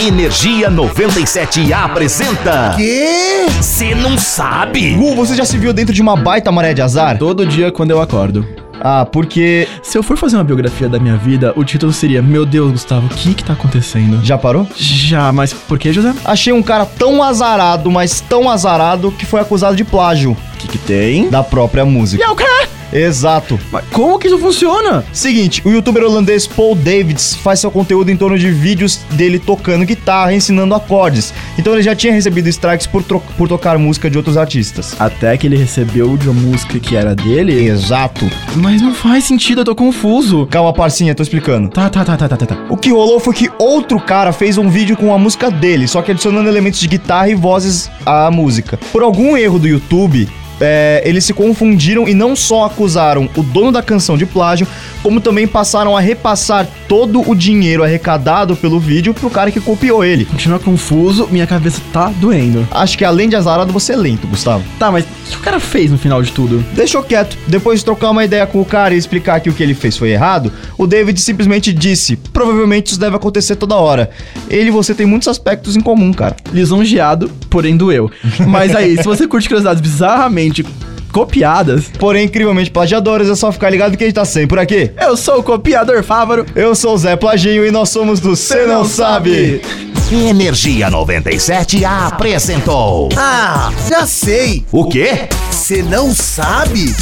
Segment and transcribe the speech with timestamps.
[0.00, 2.74] Energia 97 apresenta.
[2.76, 3.46] Quê?
[3.60, 4.94] Você não sabe?
[4.94, 7.18] Gu, você já se viu dentro de uma baita maré de azar?
[7.18, 8.46] Todo dia quando eu acordo.
[8.80, 9.66] Ah, porque.
[9.82, 13.06] Se eu for fazer uma biografia da minha vida, o título seria Meu Deus, Gustavo,
[13.06, 14.24] o que que tá acontecendo?
[14.24, 14.68] Já parou?
[14.76, 16.14] Já, mas por que, José?
[16.24, 20.68] Achei um cara tão azarado, mas tão azarado, que foi acusado de plágio O que
[20.68, 21.28] que tem?
[21.28, 22.22] da própria música.
[22.22, 22.44] E é o quê?
[22.92, 23.58] Exato.
[23.70, 25.04] Mas como que isso funciona?
[25.12, 29.84] Seguinte, o youtuber holandês Paul Davids faz seu conteúdo em torno de vídeos dele tocando
[29.84, 31.32] guitarra, ensinando acordes.
[31.58, 34.94] Então ele já tinha recebido strikes por, por tocar música de outros artistas.
[34.98, 37.68] Até que ele recebeu de uma música que era dele?
[37.68, 38.28] Exato.
[38.56, 40.46] Mas não faz sentido, eu tô confuso.
[40.46, 41.68] Calma, parcinha, tô explicando.
[41.68, 42.58] Tá, tá, tá, tá, tá, tá, tá.
[42.68, 46.02] O que rolou foi que outro cara fez um vídeo com a música dele, só
[46.02, 48.78] que adicionando elementos de guitarra e vozes à música.
[48.92, 50.28] Por algum erro do YouTube,
[50.60, 54.66] é, eles se confundiram e não só acusaram o dono da canção de plágio,
[55.02, 60.02] como também passaram a repassar todo o dinheiro arrecadado pelo vídeo pro cara que copiou
[60.02, 60.24] ele.
[60.24, 62.66] Continua confuso, minha cabeça tá doendo.
[62.70, 64.64] Acho que além de azarado, você é lento, Gustavo.
[64.78, 66.64] Tá, mas o que o cara fez no final de tudo?
[66.74, 67.36] Deixou quieto.
[67.46, 69.96] Depois de trocar uma ideia com o cara e explicar que o que ele fez
[69.96, 74.10] foi errado, o David simplesmente disse: Provavelmente isso deve acontecer toda hora.
[74.48, 76.36] Ele e você tem muitos aspectos em comum, cara.
[76.52, 78.10] Lisonjeado, porém doeu.
[78.46, 80.64] Mas aí, se você curte curiosidades bizarramente
[81.12, 84.90] copiadas, Porém, incrivelmente plagiadores, é só ficar ligado que a gente tá sempre por aqui.
[85.00, 86.46] eu sou o copiador Fávaro.
[86.54, 89.60] Eu sou o Zé Plaginho e nós somos do Cê Não Sabe.
[90.10, 93.08] Energia 97 apresentou.
[93.16, 94.64] Ah, já sei.
[94.72, 95.28] O quê?
[95.50, 96.94] Você não sabe?